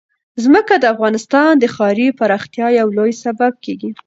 ځمکه 0.43 0.73
د 0.79 0.85
افغانستان 0.93 1.51
د 1.59 1.63
ښاري 1.75 2.07
پراختیا 2.19 2.67
یو 2.79 2.87
لوی 2.97 3.11
سبب 3.23 3.51
کېږي. 3.65 3.89